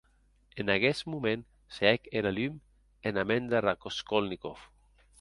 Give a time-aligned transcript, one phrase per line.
[0.61, 1.43] En aguest moment
[1.77, 2.57] se hec era lum
[3.11, 4.69] ena ment de Raskolnikov.